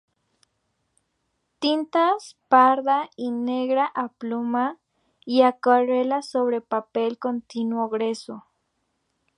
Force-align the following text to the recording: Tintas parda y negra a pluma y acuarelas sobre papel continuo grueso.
Tintas 1.59 2.35
parda 2.47 3.11
y 3.15 3.29
negra 3.29 3.85
a 3.85 4.07
pluma 4.09 4.79
y 5.27 5.43
acuarelas 5.43 6.27
sobre 6.27 6.59
papel 6.59 7.19
continuo 7.19 7.87
grueso. 7.87 8.47